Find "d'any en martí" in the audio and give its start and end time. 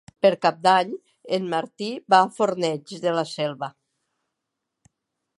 0.67-1.89